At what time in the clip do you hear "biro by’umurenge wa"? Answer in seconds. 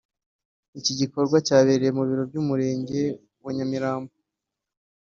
2.07-3.51